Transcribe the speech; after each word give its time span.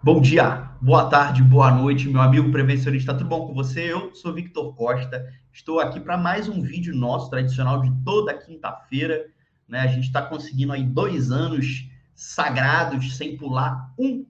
Bom 0.00 0.20
dia, 0.20 0.70
boa 0.80 1.10
tarde, 1.10 1.42
boa 1.42 1.72
noite, 1.72 2.08
meu 2.08 2.20
amigo 2.20 2.52
prevencionista. 2.52 3.12
Tudo 3.12 3.28
bom 3.28 3.48
com 3.48 3.52
você? 3.52 3.92
Eu 3.92 4.14
sou 4.14 4.32
Victor 4.32 4.72
Costa. 4.76 5.28
Estou 5.52 5.80
aqui 5.80 5.98
para 5.98 6.16
mais 6.16 6.48
um 6.48 6.62
vídeo 6.62 6.94
nosso 6.94 7.28
tradicional 7.28 7.82
de 7.82 7.90
toda 8.04 8.32
quinta-feira. 8.32 9.26
Né? 9.66 9.80
A 9.80 9.88
gente 9.88 10.04
está 10.04 10.22
conseguindo 10.22 10.72
aí 10.72 10.84
dois 10.84 11.32
anos 11.32 11.90
sagrados 12.14 13.16
sem 13.16 13.36
pular 13.36 13.92
um, 13.98 14.24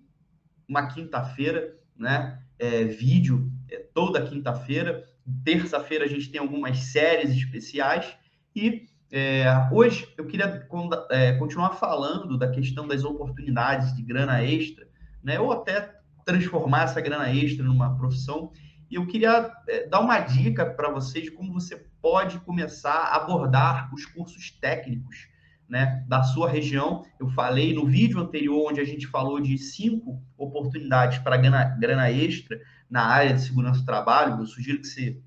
uma 0.67 0.87
quinta-feira, 0.87 1.77
né? 1.95 2.43
É, 2.59 2.85
vídeo 2.85 3.53
é, 3.71 3.77
toda 3.93 4.23
quinta-feira. 4.23 5.05
Terça-feira 5.45 6.07
a 6.07 6.09
gente 6.09 6.31
tem 6.31 6.41
algumas 6.41 6.79
séries 6.79 7.31
especiais 7.31 8.17
e 8.57 8.87
é, 9.13 9.45
hoje 9.71 10.09
eu 10.17 10.27
queria 10.27 10.67
é, 11.11 11.35
continuar 11.35 11.73
falando 11.73 12.39
da 12.39 12.49
questão 12.49 12.89
das 12.89 13.05
oportunidades 13.05 13.95
de 13.95 14.03
grana 14.03 14.43
extra 14.43 14.89
né? 15.29 15.39
Ou 15.39 15.53
até 15.53 15.95
transformar 16.25 16.85
essa 16.85 17.01
grana 17.01 17.31
extra 17.31 17.65
numa 17.65 17.97
profissão. 17.97 18.51
E 18.91 18.95
eu 18.95 19.07
queria 19.07 19.53
é, 19.69 19.87
dar 19.87 20.01
uma 20.01 20.19
dica 20.21 20.65
para 20.65 20.91
vocês 20.91 21.25
de 21.25 21.31
como 21.31 21.53
você 21.53 21.77
pode 22.01 22.39
começar 22.41 22.95
a 22.95 23.17
abordar 23.17 23.95
os 23.95 24.07
cursos 24.07 24.51
técnicos 24.51 25.29
né, 25.69 26.03
da 26.09 26.23
sua 26.23 26.49
região. 26.49 27.05
Eu 27.21 27.29
falei 27.29 27.75
no 27.75 27.87
vídeo 27.87 28.19
anterior, 28.19 28.71
onde 28.71 28.81
a 28.81 28.85
gente 28.85 29.07
falou 29.07 29.39
de 29.39 29.59
cinco 29.59 30.23
oportunidades 30.39 31.19
para 31.19 31.37
grana, 31.37 31.77
grana 31.79 32.11
extra 32.11 32.59
na 32.89 33.03
área 33.03 33.35
de 33.35 33.43
segurança 33.43 33.81
do 33.81 33.87
trabalho. 33.87 34.41
Eu 34.41 34.47
sugiro 34.47 34.81
que 34.81 34.87
você 34.87 35.21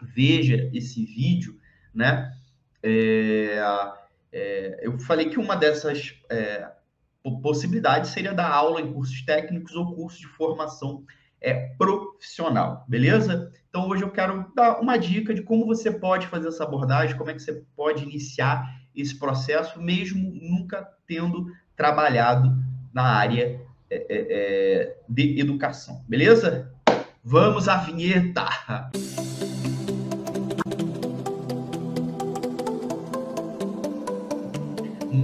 veja 0.00 0.70
esse 0.72 1.04
vídeo, 1.04 1.58
né? 1.92 2.32
É, 2.80 3.58
é, 4.30 4.80
eu 4.82 4.96
falei 5.00 5.28
que 5.28 5.40
uma 5.40 5.56
dessas 5.56 6.14
é, 6.30 6.68
possibilidade 7.30 8.08
seria 8.08 8.34
dar 8.34 8.50
aula 8.50 8.80
em 8.80 8.92
cursos 8.92 9.22
técnicos 9.22 9.74
ou 9.74 9.94
cursos 9.94 10.20
de 10.20 10.26
formação 10.26 11.04
é, 11.40 11.74
profissional, 11.76 12.84
beleza? 12.88 13.52
Então 13.68 13.88
hoje 13.88 14.02
eu 14.02 14.10
quero 14.10 14.50
dar 14.54 14.80
uma 14.80 14.96
dica 14.96 15.34
de 15.34 15.42
como 15.42 15.66
você 15.66 15.90
pode 15.90 16.26
fazer 16.26 16.48
essa 16.48 16.64
abordagem, 16.64 17.16
como 17.16 17.30
é 17.30 17.34
que 17.34 17.42
você 17.42 17.62
pode 17.76 18.02
iniciar 18.02 18.66
esse 18.94 19.18
processo, 19.18 19.80
mesmo 19.80 20.32
nunca 20.40 20.88
tendo 21.06 21.46
trabalhado 21.76 22.56
na 22.92 23.02
área 23.02 23.60
é, 23.90 23.96
é, 23.96 24.06
é 24.08 24.96
de 25.08 25.40
educação, 25.40 26.04
beleza? 26.08 26.72
Vamos 27.22 27.68
à 27.68 27.78
vinheta! 27.78 28.44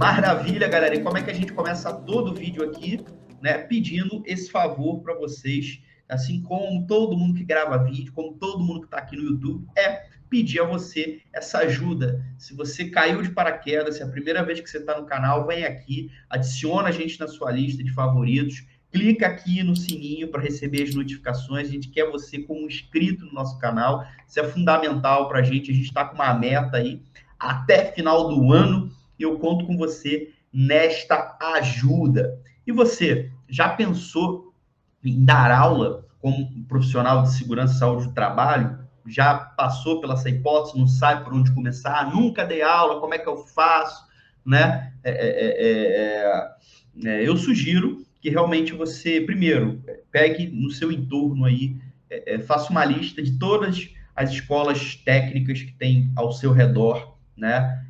Maravilha, 0.01 0.67
galera. 0.67 0.95
E 0.95 1.03
como 1.03 1.19
é 1.19 1.21
que 1.21 1.29
a 1.29 1.33
gente 1.33 1.53
começa 1.53 1.93
todo 1.93 2.31
o 2.31 2.33
vídeo 2.33 2.67
aqui, 2.67 3.05
né? 3.39 3.59
Pedindo 3.59 4.23
esse 4.25 4.49
favor 4.49 4.99
para 5.03 5.13
vocês, 5.13 5.79
assim 6.09 6.41
como 6.41 6.87
todo 6.87 7.15
mundo 7.15 7.35
que 7.35 7.43
grava 7.43 7.77
vídeo, 7.83 8.11
como 8.11 8.33
todo 8.33 8.63
mundo 8.63 8.79
que 8.79 8.87
está 8.87 8.97
aqui 8.97 9.15
no 9.15 9.21
YouTube, 9.21 9.63
é 9.77 10.07
pedir 10.27 10.59
a 10.59 10.65
você 10.65 11.21
essa 11.31 11.59
ajuda. 11.59 12.19
Se 12.39 12.55
você 12.55 12.85
caiu 12.89 13.21
de 13.21 13.29
paraquedas, 13.29 13.97
se 13.97 14.01
é 14.01 14.05
a 14.05 14.09
primeira 14.09 14.43
vez 14.43 14.59
que 14.59 14.67
você 14.67 14.79
está 14.79 14.99
no 14.99 15.05
canal, 15.05 15.45
vem 15.45 15.65
aqui, 15.65 16.09
adiciona 16.31 16.89
a 16.89 16.91
gente 16.91 17.19
na 17.19 17.27
sua 17.27 17.51
lista 17.51 17.83
de 17.83 17.93
favoritos, 17.93 18.65
clica 18.91 19.27
aqui 19.27 19.61
no 19.61 19.75
sininho 19.75 20.29
para 20.29 20.41
receber 20.41 20.81
as 20.81 20.95
notificações. 20.95 21.67
A 21.67 21.71
gente 21.71 21.89
quer 21.89 22.09
você 22.09 22.39
como 22.39 22.65
inscrito 22.65 23.23
no 23.23 23.33
nosso 23.33 23.59
canal. 23.59 24.03
Isso 24.27 24.39
é 24.39 24.43
fundamental 24.45 25.29
para 25.29 25.41
a 25.41 25.43
gente. 25.43 25.69
A 25.69 25.75
gente 25.75 25.89
está 25.89 26.05
com 26.05 26.15
uma 26.15 26.33
meta 26.33 26.77
aí 26.77 27.03
até 27.39 27.91
final 27.91 28.27
do 28.27 28.51
ano 28.51 28.99
eu 29.23 29.37
conto 29.39 29.65
com 29.65 29.77
você 29.77 30.33
nesta 30.51 31.37
ajuda. 31.55 32.39
E 32.65 32.71
você, 32.71 33.31
já 33.47 33.69
pensou 33.69 34.53
em 35.03 35.23
dar 35.23 35.51
aula 35.51 36.05
como 36.19 36.65
profissional 36.65 37.23
de 37.23 37.33
segurança 37.33 37.73
saúde 37.73 38.07
do 38.07 38.13
trabalho? 38.13 38.79
Já 39.07 39.33
passou 39.33 39.99
pela 39.99 40.13
essa 40.13 40.29
hipótese, 40.29 40.77
não 40.77 40.87
sabe 40.87 41.23
por 41.23 41.33
onde 41.33 41.51
começar? 41.53 42.13
Nunca 42.13 42.45
dei 42.45 42.61
aula, 42.61 42.99
como 42.99 43.13
é 43.13 43.17
que 43.17 43.27
eu 43.27 43.37
faço? 43.37 44.05
Né? 44.45 44.93
É, 45.03 45.11
é, 45.11 46.55
é, 47.05 47.27
eu 47.27 47.35
sugiro 47.35 48.05
que 48.21 48.29
realmente 48.29 48.73
você, 48.73 49.19
primeiro, 49.19 49.83
pegue 50.11 50.47
no 50.47 50.69
seu 50.69 50.91
entorno 50.91 51.45
aí, 51.45 51.75
faça 52.45 52.69
uma 52.69 52.85
lista 52.85 53.21
de 53.21 53.39
todas 53.39 53.89
as 54.15 54.31
escolas 54.31 54.95
técnicas 54.95 55.63
que 55.63 55.71
tem 55.71 56.11
ao 56.15 56.31
seu 56.31 56.51
redor, 56.51 57.17
né? 57.35 57.83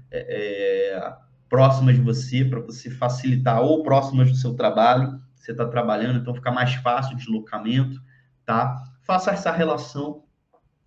É, 1.52 1.56
próximas 1.56 1.96
de 1.96 2.02
você, 2.02 2.46
para 2.46 2.62
você 2.62 2.90
facilitar, 2.90 3.62
ou 3.62 3.84
próximas 3.84 4.32
do 4.32 4.38
seu 4.38 4.54
trabalho, 4.54 5.20
você 5.36 5.52
está 5.52 5.68
trabalhando, 5.68 6.20
então 6.20 6.34
fica 6.34 6.52
mais 6.52 6.74
fácil 6.76 7.14
o 7.14 7.18
deslocamento, 7.18 8.02
tá? 8.46 8.82
Faça 9.02 9.32
essa 9.32 9.52
relação, 9.52 10.24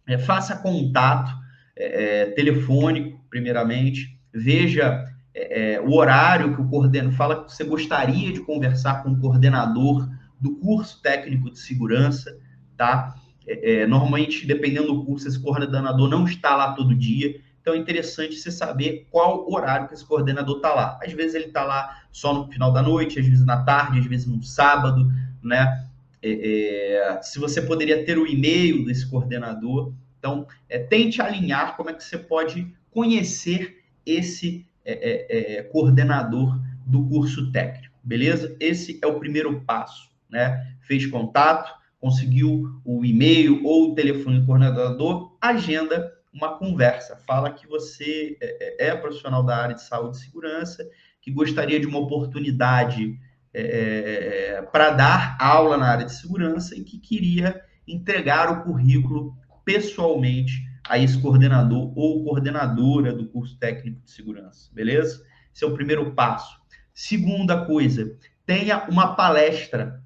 é, 0.07 0.17
faça 0.17 0.57
contato 0.57 1.31
é, 1.77 2.23
é 2.23 2.27
telefônico, 2.31 3.21
primeiramente, 3.29 4.19
veja 4.33 5.05
é, 5.35 5.75
é, 5.75 5.81
o 5.81 5.93
horário 5.93 6.55
que 6.55 6.63
o 6.63 6.69
coordenador 6.69 7.13
fala 7.13 7.45
que 7.45 7.53
você 7.53 7.65
gostaria 7.65 8.33
de 8.33 8.41
conversar 8.41 9.03
com 9.03 9.11
o 9.11 9.21
coordenador 9.21 10.09
do 10.41 10.57
curso 10.57 11.03
técnico 11.03 11.51
de 11.51 11.59
segurança, 11.59 12.39
tá? 12.77 13.15
É, 13.47 13.87
normalmente, 13.87 14.47
dependendo 14.47 14.87
do 14.87 15.05
curso, 15.05 15.29
esse 15.29 15.39
coordenador 15.39 16.09
não 16.09 16.25
está 16.25 16.57
lá 16.57 16.73
todo 16.73 16.95
dia, 16.95 17.39
então 17.65 17.73
é 17.73 17.79
interessante 17.79 18.37
você 18.37 18.51
saber 18.51 19.07
qual 19.11 19.51
horário 19.51 19.89
que 19.89 19.95
esse 19.95 20.05
coordenador 20.05 20.57
está 20.57 20.75
lá. 20.75 21.01
Às 21.03 21.15
vezes 21.15 21.35
ele 21.35 21.47
está 21.47 21.65
lá 21.65 22.03
só 22.13 22.35
no 22.35 22.47
final 22.53 22.71
da 22.71 22.83
noite, 22.83 23.19
às 23.19 23.27
vezes 23.27 23.43
na 23.47 23.65
tarde, 23.65 24.01
às 24.01 24.05
vezes 24.05 24.27
no 24.27 24.43
sábado, 24.43 25.11
né? 25.43 25.87
É, 26.23 27.09
é, 27.17 27.23
se 27.23 27.39
você 27.39 27.63
poderia 27.63 28.05
ter 28.05 28.19
o 28.19 28.27
e-mail 28.27 28.85
desse 28.85 29.09
coordenador. 29.09 29.95
Então, 30.19 30.47
é, 30.69 30.79
tente 30.79 31.23
alinhar 31.23 31.75
como 31.75 31.89
é 31.89 31.95
que 31.95 32.05
você 32.05 32.19
pode 32.19 32.71
conhecer 32.91 33.83
esse 34.05 34.67
é, 34.85 34.93
é, 34.93 35.57
é, 35.57 35.63
coordenador 35.63 36.61
do 36.85 37.09
curso 37.09 37.51
técnico, 37.51 37.95
beleza? 38.05 38.55
Esse 38.61 38.99
é 39.03 39.07
o 39.07 39.19
primeiro 39.19 39.63
passo, 39.63 40.11
né? 40.29 40.77
Fez 40.83 41.07
contato, 41.07 41.73
conseguiu 41.99 42.79
o 42.85 43.07
e-mail 43.07 43.65
ou 43.65 43.93
o 43.93 43.95
telefone 43.95 44.41
do 44.41 44.47
coordenador, 44.47 45.35
agenda 45.41 46.14
uma 46.34 46.59
conversa. 46.59 47.17
Fala 47.27 47.53
que 47.53 47.67
você 47.67 48.37
é, 48.41 48.87
é, 48.87 48.89
é 48.89 48.97
profissional 48.97 49.43
da 49.43 49.56
área 49.56 49.75
de 49.75 49.83
saúde 49.83 50.17
e 50.17 50.21
segurança, 50.21 50.87
que 51.22 51.31
gostaria 51.31 51.78
de 51.78 51.87
uma 51.87 52.00
oportunidade 52.00 53.17
é, 53.56 54.56
é 54.56 54.62
para 54.62 54.91
dar 54.91 55.37
aula 55.41 55.77
na 55.77 55.87
área 55.87 56.05
de 56.05 56.12
segurança 56.12 56.75
e 56.75 56.83
que 56.83 56.99
queria 56.99 57.62
entregar 57.87 58.50
o 58.50 58.65
currículo 58.65 59.37
pessoalmente 59.65 60.65
a 60.89 60.99
esse 60.99 61.19
coordenador 61.19 61.97
ou 61.97 62.25
coordenadora 62.25 63.12
do 63.12 63.27
curso 63.27 63.56
técnico 63.56 64.03
de 64.03 64.11
segurança, 64.11 64.71
beleza? 64.73 65.25
Esse 65.55 65.65
é 65.65 65.67
o 65.67 65.75
primeiro 65.75 66.12
passo. 66.12 66.61
Segunda 66.93 67.65
coisa, 67.65 68.17
tenha 68.44 68.84
uma 68.89 69.15
palestra, 69.15 70.03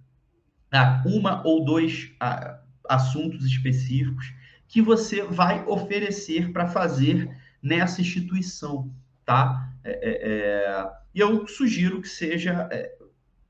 uma 1.05 1.43
ou 1.45 1.65
dois 1.65 2.13
assuntos 2.89 3.45
específicos 3.45 4.33
que 4.69 4.83
você 4.83 5.23
vai 5.23 5.65
oferecer 5.67 6.53
para 6.53 6.69
fazer 6.69 7.29
nessa 7.61 8.03
instituição, 8.03 8.93
tá? 9.25 9.73
É, 9.83 9.91
é, 9.91 10.31
é, 10.31 10.91
e 11.15 11.21
eu 11.21 11.49
sugiro 11.49 12.03
que 12.03 12.09
seja 12.09 12.69
é, 12.71 12.95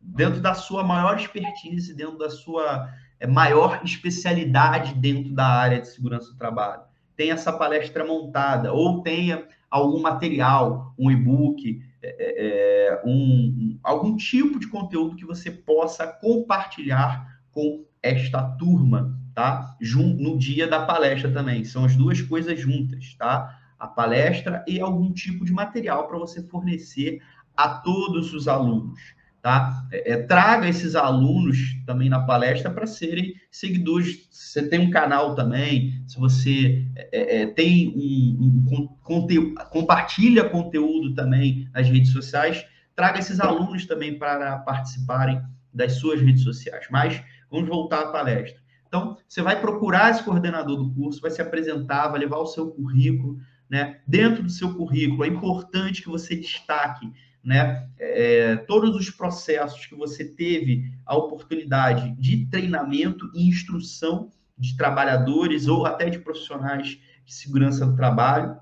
dentro 0.01 0.41
da 0.41 0.55
sua 0.55 0.85
maior 0.85 1.17
expertise, 1.17 1.93
dentro 1.93 2.17
da 2.17 2.31
sua 2.31 2.89
é, 3.19 3.27
maior 3.27 3.81
especialidade 3.85 4.95
dentro 4.95 5.35
da 5.35 5.47
área 5.47 5.81
de 5.81 5.89
segurança 5.89 6.31
do 6.31 6.39
trabalho. 6.39 6.83
Tenha 7.17 7.35
essa 7.35 7.53
palestra 7.53 8.05
montada, 8.05 8.73
ou 8.73 9.03
tenha 9.03 9.45
algum 9.69 10.01
material, 10.01 10.95
um 10.97 11.11
e-book, 11.11 11.83
é, 12.01 13.03
um, 13.05 13.77
algum 13.83 14.17
tipo 14.17 14.61
de 14.61 14.69
conteúdo 14.69 15.17
que 15.17 15.27
você 15.27 15.51
possa 15.51 16.07
compartilhar 16.07 17.41
com 17.51 17.85
esta 18.01 18.41
turma, 18.41 19.19
tá? 19.39 19.77
No 19.95 20.37
dia 20.37 20.67
da 20.67 20.85
palestra 20.85 21.31
também. 21.31 21.65
São 21.65 21.85
as 21.85 21.95
duas 21.95 22.21
coisas 22.21 22.59
juntas, 22.59 23.15
tá? 23.15 23.57
A 23.79 23.87
palestra 23.87 24.65
e 24.67 24.81
algum 24.81 25.13
tipo 25.13 25.45
de 25.45 25.53
material 25.53 26.09
para 26.09 26.19
você 26.19 26.43
fornecer 26.43 27.23
a 27.57 27.69
todos 27.69 28.35
os 28.35 28.49
alunos, 28.49 28.99
tá? 29.41 29.87
É, 29.93 30.15
é, 30.15 30.17
traga 30.25 30.69
esses 30.69 30.97
alunos 30.97 31.57
também 31.87 32.09
na 32.09 32.19
palestra 32.19 32.69
para 32.69 32.85
serem 32.85 33.33
seguidores. 33.49 34.27
Você 34.29 34.69
tem 34.69 34.81
um 34.81 34.91
canal 34.91 35.37
também, 35.37 36.03
se 36.09 36.19
você 36.19 36.85
é, 36.97 37.09
é, 37.13 37.43
é 37.43 37.47
tem 37.47 37.91
um, 37.95 38.75
um 38.75 38.87
conteúdo, 39.05 39.55
compartilha 39.71 40.49
conteúdo 40.49 41.15
também 41.15 41.69
nas 41.73 41.89
redes 41.89 42.11
sociais, 42.11 42.67
traga 42.97 43.21
esses 43.21 43.39
alunos 43.39 43.87
também 43.87 44.19
para 44.19 44.59
participarem 44.59 45.41
das 45.73 45.93
suas 45.93 46.21
redes 46.21 46.43
sociais. 46.43 46.89
Mas 46.91 47.23
vamos 47.49 47.69
voltar 47.69 48.01
à 48.01 48.07
palestra. 48.09 48.67
Então, 48.89 49.17
você 49.29 49.43
vai 49.43 49.61
procurar 49.61 50.11
esse 50.11 50.25
coordenador 50.25 50.77
do 50.77 50.93
curso, 50.95 51.21
vai 51.21 51.31
se 51.31 51.41
apresentar, 51.41 52.09
vai 52.09 52.21
levar 52.21 52.39
o 52.39 52.47
seu 52.47 52.71
currículo, 52.71 53.39
né? 53.71 54.01
Dentro 54.07 54.43
do 54.43 54.51
seu 54.51 54.75
currículo, 54.75 55.25
é 55.25 55.29
importante 55.29 56.03
que 56.03 56.09
você 56.09 56.35
destaque 56.35 57.13
né? 57.49 57.89
É, 57.99 58.57
todos 58.57 58.95
os 58.95 59.11
processos 59.11 59.87
que 59.87 59.95
você 59.95 60.25
teve 60.25 60.93
a 61.07 61.17
oportunidade 61.17 62.11
de 62.19 62.47
treinamento 62.47 63.31
e 63.35 63.49
instrução 63.49 64.31
de 64.57 64.77
trabalhadores 64.77 65.67
ou 65.67 65.87
até 65.87 66.11
de 66.11 66.19
profissionais 66.19 67.01
de 67.25 67.35
segurança 67.35 67.87
do 67.87 67.97
trabalho. 67.97 68.57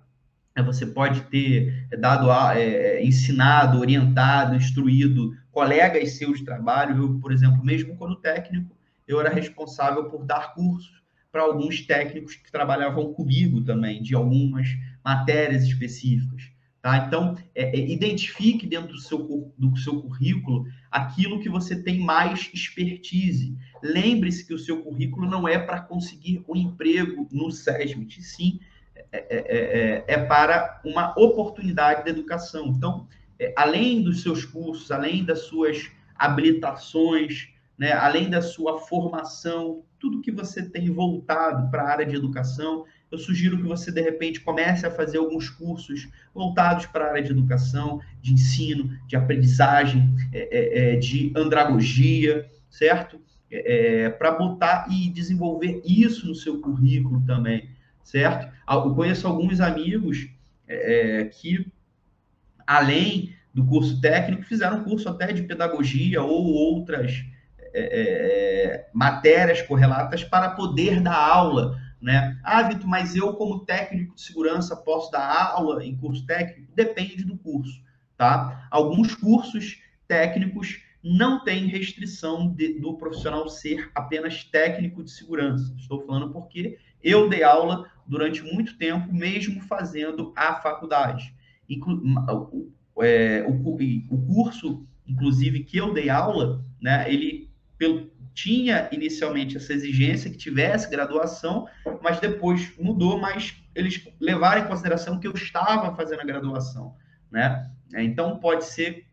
É, 0.55 0.62
você 0.62 0.87
pode 0.87 1.22
ter 1.22 1.88
dado, 1.99 2.31
é, 2.31 3.02
ensinado, 3.05 3.81
orientado, 3.81 4.55
instruído 4.55 5.32
colegas 5.50 6.12
seus 6.12 6.38
de 6.38 6.44
trabalho. 6.44 7.19
Por 7.19 7.32
exemplo, 7.32 7.64
mesmo 7.64 7.96
quando 7.96 8.17
técnico, 8.17 8.75
eu 9.06 9.20
era 9.20 9.31
responsável 9.31 10.05
por 10.11 10.25
dar 10.25 10.55
cursos 10.55 11.03
para 11.31 11.43
alguns 11.43 11.87
técnicos 11.87 12.35
que 12.35 12.50
trabalhavam 12.50 13.12
comigo 13.12 13.62
também, 13.62 14.03
de 14.03 14.14
algumas 14.14 14.69
matérias 15.05 15.64
específicas. 15.64 16.50
Tá? 16.81 16.99
Então, 16.99 17.37
é, 17.55 17.76
é, 17.76 17.91
identifique 17.91 18.67
dentro 18.67 18.93
do 18.93 19.00
seu, 19.00 19.53
do 19.58 19.76
seu 19.76 20.00
currículo 20.00 20.67
aquilo 20.91 21.41
que 21.41 21.49
você 21.49 21.82
tem 21.82 21.99
mais 21.99 22.49
expertise. 22.55 23.56
Lembre-se 23.82 24.47
que 24.47 24.55
o 24.55 24.58
seu 24.58 24.82
currículo 24.82 25.29
não 25.29 25.49
é 25.49 25.58
para 25.58 25.81
conseguir 25.81 26.44
um 26.49 26.55
emprego 26.55 27.29
no 27.32 27.50
SESMIT, 27.50 28.23
sim, 28.23 28.61
é, 29.12 29.19
é, 29.19 29.37
é, 29.38 30.05
é, 30.06 30.25
para 30.26 30.81
uma 30.85 31.12
oportunidade 31.19 32.05
de 32.05 32.11
educação. 32.11 32.69
Então, 32.69 33.08
é, 33.38 33.53
além 33.56 34.03
dos 34.03 34.23
seus 34.23 34.44
cursos, 34.44 34.91
além 34.91 35.25
das 35.25 35.41
suas 35.41 35.91
habilitações, 36.14 37.49
né, 37.78 37.93
além 37.93 38.31
da 38.31 38.40
sua 38.40 38.78
formação, 38.78 39.82
tudo 39.99 40.23
que 40.23 40.31
você 40.31 40.62
tem 40.62 40.90
voltado 40.90 41.70
para 41.70 41.82
a 41.82 41.90
área 41.90 42.06
de 42.06 42.17
educação, 42.17 42.84
eu 43.11 43.19
sugiro 43.19 43.56
que 43.56 43.62
você, 43.62 43.93
de 43.93 44.00
repente, 44.00 44.40
comece 44.40 44.87
a 44.87 44.90
fazer 44.90 45.19
alguns 45.19 45.49
cursos 45.49 46.08
voltados 46.34 46.87
para 46.87 47.05
a 47.05 47.08
área 47.11 47.23
de 47.23 47.31
educação, 47.31 48.00
de 48.20 48.32
ensino, 48.32 48.90
de 49.06 49.17
aprendizagem, 49.17 50.14
é, 50.32 50.93
é, 50.93 50.94
é 50.94 50.96
de 50.96 51.32
andragogia, 51.37 52.50
certo? 52.69 53.20
É, 53.50 54.05
é 54.05 54.11
para 54.11 54.32
botar 54.32 54.88
e 54.90 55.08
desenvolver 55.11 55.82
isso 55.84 56.26
no 56.26 56.34
seu 56.34 56.61
currículo 56.61 57.22
também, 57.25 57.70
certo? 58.02 58.52
Eu 58.69 58.94
conheço 58.94 59.26
alguns 59.26 59.61
amigos 59.61 60.29
é, 60.67 61.25
que, 61.26 61.70
além 62.67 63.34
do 63.55 63.64
curso 63.64 64.00
técnico, 64.00 64.43
fizeram 64.43 64.82
curso 64.82 65.08
até 65.08 65.32
de 65.32 65.43
pedagogia 65.43 66.22
ou 66.22 66.44
outras 66.44 67.25
matérias 68.93 69.62
correlatas 69.62 70.25
para 70.25 70.50
poder 70.50 71.00
dar 71.00 71.17
aula 71.17 71.78
né? 72.00 72.38
Ah, 72.44 72.62
Vitor, 72.62 72.87
mas 72.87 73.17
eu, 73.17 73.32
como 73.34 73.64
técnico 73.64 74.14
de 74.14 74.20
segurança, 74.20 74.76
posso 74.76 75.11
dar 75.11 75.50
aula 75.52 75.84
em 75.84 75.96
curso 75.96 76.25
técnico? 76.26 76.73
Depende 76.75 77.25
do 77.25 77.37
curso, 77.38 77.82
tá? 78.17 78.69
Alguns 78.70 79.14
cursos 79.14 79.81
técnicos 80.06 80.82
não 81.02 81.43
têm 81.43 81.67
restrição 81.67 82.52
de, 82.52 82.78
do 82.81 82.96
profissional 82.96 83.49
ser 83.49 83.90
apenas 83.94 84.44
técnico 84.44 85.02
de 85.02 85.11
segurança. 85.11 85.75
Estou 85.79 86.05
falando 86.05 86.32
porque 86.32 86.79
eu 87.02 87.29
dei 87.29 87.43
aula 87.43 87.90
durante 88.06 88.43
muito 88.43 88.76
tempo, 88.76 89.12
mesmo 89.12 89.61
fazendo 89.62 90.32
a 90.37 90.55
faculdade. 90.61 91.34
Inclu 91.69 92.02
é, 93.00 93.44
o, 93.49 94.14
o 94.14 94.26
curso, 94.26 94.87
inclusive, 95.06 95.64
que 95.64 95.76
eu 95.76 95.93
dei 95.93 96.08
aula, 96.08 96.64
né, 96.81 97.12
ele, 97.12 97.50
pelo, 97.78 98.11
tinha 98.34 98.88
inicialmente 98.93 99.56
essa 99.56 99.73
exigência 99.73 100.31
que 100.31 100.37
tivesse 100.37 100.90
graduação, 100.90 101.67
mas 102.02 102.20
depois 102.20 102.73
mudou, 102.78 103.19
mas 103.19 103.56
eles 103.75 104.06
levaram 104.20 104.62
em 104.62 104.69
consideração 104.69 105.19
que 105.19 105.26
eu 105.26 105.32
estava 105.32 105.94
fazendo 105.96 106.20
a 106.20 106.26
graduação, 106.26 106.94
né? 107.31 107.70
Então 107.94 108.38
pode 108.38 108.64
ser 108.64 109.06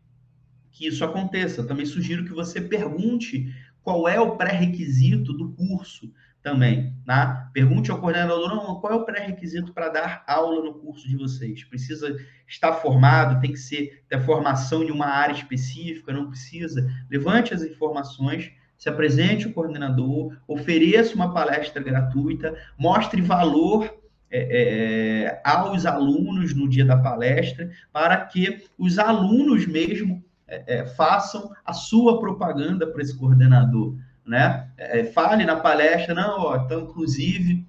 que 0.70 0.86
isso 0.86 1.04
aconteça. 1.04 1.64
Também 1.64 1.86
sugiro 1.86 2.24
que 2.24 2.32
você 2.32 2.60
pergunte 2.60 3.54
qual 3.82 4.08
é 4.08 4.20
o 4.20 4.36
pré-requisito 4.36 5.32
do 5.32 5.52
curso 5.52 6.12
também, 6.44 6.94
tá? 7.06 7.48
Pergunte 7.54 7.90
ao 7.90 7.98
coordenador, 7.98 8.78
qual 8.78 8.92
é 8.92 8.96
o 8.96 9.04
pré-requisito 9.04 9.72
para 9.72 9.88
dar 9.88 10.22
aula 10.26 10.62
no 10.62 10.74
curso 10.74 11.08
de 11.08 11.16
vocês? 11.16 11.64
Precisa 11.64 12.14
estar 12.46 12.74
formado, 12.74 13.40
tem 13.40 13.50
que 13.50 13.58
ser 13.58 14.04
ter 14.10 14.20
formação 14.20 14.82
em 14.82 14.90
uma 14.90 15.06
área 15.06 15.32
específica, 15.32 16.12
não 16.12 16.28
precisa. 16.28 16.86
Levante 17.10 17.54
as 17.54 17.62
informações 17.62 18.52
se 18.76 18.90
apresente 18.90 19.48
o 19.48 19.54
coordenador, 19.54 20.36
ofereça 20.46 21.14
uma 21.14 21.32
palestra 21.32 21.82
gratuita, 21.82 22.54
mostre 22.78 23.22
valor 23.22 24.02
é, 24.30 25.24
é, 25.24 25.40
aos 25.42 25.86
alunos 25.86 26.54
no 26.54 26.68
dia 26.68 26.84
da 26.84 26.98
palestra, 26.98 27.70
para 27.90 28.18
que 28.18 28.66
os 28.76 28.98
alunos 28.98 29.66
mesmo 29.66 30.22
é, 30.46 30.80
é 30.80 30.86
façam 30.86 31.50
a 31.64 31.72
sua 31.72 32.20
propaganda 32.20 32.86
para 32.86 33.00
esse 33.00 33.16
coordenador. 33.16 33.96
Né? 34.26 34.68
É, 34.78 35.04
fale 35.04 35.44
na 35.44 35.56
palestra, 35.56 36.14
não, 36.14 36.40
ó, 36.40 36.56
então, 36.56 36.82
inclusive, 36.82 37.66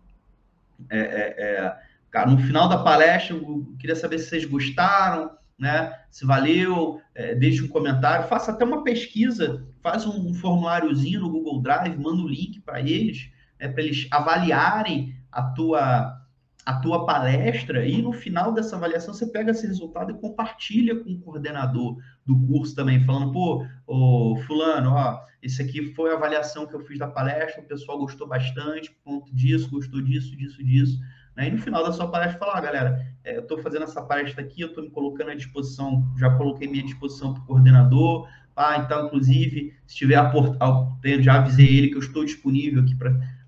é, 0.90 1.75
cara, 2.10 2.30
no 2.30 2.38
final 2.38 2.69
da 2.69 2.78
palestra, 2.78 3.36
eu 3.36 3.66
queria 3.78 3.96
saber 3.96 4.19
se 4.19 4.30
vocês 4.30 4.46
gostaram, 4.46 5.31
né? 5.57 5.94
Se 6.10 6.25
valeu, 6.25 7.02
é, 7.13 7.34
deixe 7.34 7.63
um 7.63 7.68
comentário, 7.68 8.28
faça 8.28 8.52
até 8.52 8.63
uma 8.63 8.84
pesquisa, 8.84 9.66
faz 9.81 10.06
um, 10.06 10.30
um 10.30 10.34
formuláriozinho 10.34 11.22
no 11.22 11.30
Google 11.30 11.62
Drive, 11.62 11.98
manda 11.98 12.22
o 12.22 12.25
um 12.25 12.28
link 12.28 12.62
para 12.62 12.80
eles, 12.81 13.30
né, 13.60 13.69
para 13.69 13.84
eles 13.84 14.08
avaliarem 14.12 15.16
a 15.31 15.44
tua 15.44 16.25
a 16.65 16.73
tua 16.79 17.06
palestra 17.06 17.85
e 17.85 18.01
no 18.01 18.12
final 18.12 18.51
dessa 18.51 18.75
avaliação 18.75 19.13
você 19.13 19.27
pega 19.27 19.51
esse 19.51 19.67
resultado 19.67 20.12
e 20.12 20.17
compartilha 20.17 20.95
com 20.95 21.12
o 21.12 21.19
coordenador 21.19 21.97
do 22.25 22.39
curso 22.47 22.75
também, 22.75 23.03
falando, 23.06 23.31
pô, 23.31 23.65
ô, 23.85 24.35
fulano, 24.47 24.91
ó, 24.91 25.19
esse 25.44 25.62
aqui 25.62 25.94
foi 25.94 26.12
a 26.12 26.15
avaliação 26.15 26.65
que 26.65 26.73
eu 26.73 26.79
fiz 26.79 26.97
da 26.97 27.07
palestra, 27.07 27.62
o 27.62 27.67
pessoal 27.67 28.00
gostou 28.00 28.27
bastante, 28.27 28.91
ponto 29.03 29.33
disso, 29.35 29.69
gostou 29.69 30.01
disso, 30.01 30.35
disso, 30.35 30.63
disso. 30.63 31.00
Né? 31.35 31.50
E 31.50 31.51
no 31.51 31.59
final 31.59 31.83
da 31.83 31.91
sua 31.91 32.09
palestra, 32.09 32.39
falar, 32.39 32.57
ah, 32.57 32.62
galera, 32.62 33.07
é, 33.23 33.38
eu 33.38 33.41
estou 33.41 33.59
fazendo 33.59 33.83
essa 33.83 34.01
palestra 34.01 34.41
aqui, 34.41 34.62
eu 34.62 34.69
estou 34.69 34.83
me 34.83 34.89
colocando 34.89 35.29
à 35.29 35.35
disposição, 35.35 36.12
já 36.17 36.31
coloquei 36.35 36.67
minha 36.67 36.83
disposição 36.83 37.33
para 37.33 37.44
o 37.44 37.45
coordenador, 37.45 38.27
ah, 38.56 38.77
então, 38.77 39.06
inclusive, 39.06 39.73
se 39.85 39.97
tiver 39.97 40.15
aportado, 40.15 40.97
já 41.19 41.35
avisei 41.35 41.77
ele 41.77 41.89
que 41.89 41.95
eu 41.95 42.00
estou 42.00 42.23
disponível 42.23 42.81
aqui 42.81 42.95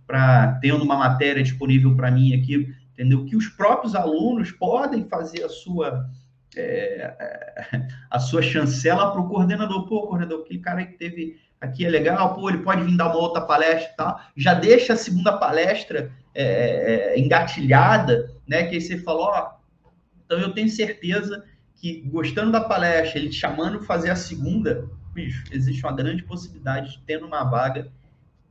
para, 0.05 0.59
tendo 0.61 0.83
uma 0.83 0.97
matéria 0.97 1.41
disponível 1.41 1.95
para 1.95 2.11
mim 2.11 2.33
aqui, 2.33 2.75
entendeu? 2.97 3.25
Que 3.25 3.35
os 3.35 3.47
próprios 3.47 3.93
alunos 3.93 4.51
podem 4.51 5.07
fazer 5.07 5.43
a 5.43 5.49
sua, 5.49 6.09
é, 6.55 7.13
é 7.19 7.87
a 8.09 8.19
sua 8.19 8.41
chancela 8.41 9.11
para 9.11 9.21
o 9.21 9.29
coordenador. 9.29 9.87
Pô, 9.87 10.07
coordenador, 10.07 10.41
aquele 10.43 10.59
cara 10.59 10.83
que 10.83 10.97
teve 10.97 11.39
aqui 11.61 11.85
é 11.85 11.89
legal, 11.89 12.33
pô, 12.33 12.49
ele 12.49 12.59
pode 12.59 12.83
vir 12.83 12.97
dar 12.97 13.07
uma 13.07 13.17
outra 13.17 13.41
palestra 13.41 13.91
e 13.91 13.95
tal. 13.95 14.19
Já 14.35 14.55
deixa 14.55 14.93
a 14.93 14.97
segunda 14.97 15.37
palestra 15.37 16.11
é, 16.33 16.43
é, 16.43 17.13
é 17.13 17.19
engatilhada, 17.19 18.33
né? 18.47 18.63
Que 18.63 18.75
aí 18.75 18.81
você 18.81 18.97
falou, 18.97 19.25
ó, 19.25 19.51
então 20.25 20.39
eu 20.39 20.51
tenho 20.53 20.69
certeza 20.69 21.45
que 21.75 22.01
gostando 22.01 22.51
da 22.51 22.61
palestra, 22.61 23.19
ele 23.19 23.29
te 23.29 23.35
chamando 23.35 23.83
fazer 23.83 24.09
a 24.09 24.15
segunda, 24.15 24.89
bicho, 25.13 25.43
existe 25.51 25.83
uma 25.83 25.95
grande 25.95 26.23
possibilidade 26.23 26.93
de 26.93 27.03
tendo 27.03 27.27
uma 27.27 27.43
vaga 27.43 27.91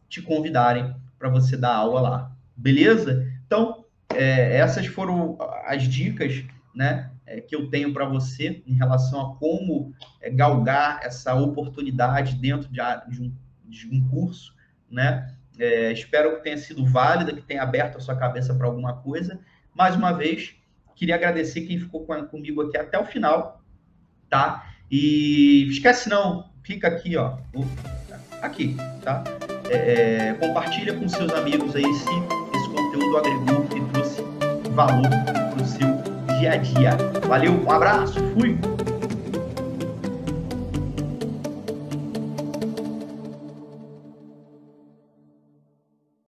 te 0.09 0.23
convidarem 0.23 0.94
para 1.18 1.28
você 1.28 1.56
dar 1.56 1.75
aula 1.75 2.00
lá. 2.00 2.32
Beleza? 2.56 3.26
Então, 3.44 3.85
é, 4.16 4.56
essas 4.56 4.87
foram 4.87 5.37
as 5.64 5.82
dicas, 5.85 6.44
né? 6.75 7.11
é, 7.26 7.40
que 7.40 7.54
eu 7.54 7.68
tenho 7.68 7.92
para 7.92 8.06
você 8.06 8.62
em 8.66 8.75
relação 8.75 9.20
a 9.20 9.37
como 9.37 9.92
é, 10.23 10.30
galgar 10.30 11.00
essa 11.02 11.35
oportunidade 11.35 12.37
dentro 12.37 12.70
de, 12.70 12.80
um, 13.20 13.32
de 13.64 13.88
um, 13.88 14.08
curso, 14.08 14.54
né? 14.88 15.35
É, 15.58 15.90
espero 15.90 16.37
que 16.37 16.42
tenha 16.42 16.56
sido 16.56 16.87
válida, 16.87 17.32
que 17.32 17.42
tenha 17.42 17.62
aberto 17.62 17.96
a 17.96 18.00
sua 18.00 18.14
cabeça 18.14 18.54
para 18.54 18.66
alguma 18.66 18.94
coisa. 18.94 19.40
Mais 19.75 19.96
uma 19.96 20.12
vez, 20.12 20.54
queria 20.94 21.14
agradecer 21.14 21.62
quem 21.62 21.78
ficou 21.78 22.04
com, 22.04 22.25
comigo 22.26 22.62
aqui 22.62 22.76
até 22.76 22.99
o 22.99 23.04
final, 23.04 23.62
tá? 24.28 24.70
E 24.90 25.66
esquece 25.68 26.08
não, 26.08 26.50
clica 26.62 26.87
aqui, 26.87 27.16
ó, 27.16 27.38
aqui, 28.40 28.76
tá? 29.02 29.25
É, 29.68 30.28
é, 30.28 30.35
compartilha 30.35 30.94
com 30.94 31.08
seus 31.08 31.32
amigos 31.32 31.75
aí 31.75 31.82
se 31.82 32.11
esse 32.54 32.68
conteúdo 32.70 33.16
agregou 33.16 33.65
valor 34.76 35.09
para 35.09 35.62
o 35.62 35.66
seu 35.66 35.88
dia 36.38 36.52
a 36.52 36.56
dia. 36.56 36.90
Valeu, 37.26 37.64
um 37.64 37.71
abraço, 37.71 38.21
fui! 38.35 38.75